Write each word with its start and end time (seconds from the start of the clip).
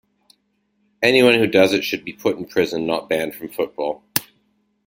Anyone 1.03 1.35
who 1.35 1.45
does 1.45 1.73
it 1.73 1.83
should 1.83 2.03
be 2.03 2.11
put 2.13 2.35
in 2.35 2.45
prison- 2.45 2.87
not 2.87 3.07
banned 3.07 3.35
from 3.35 3.49
football. 3.49 4.01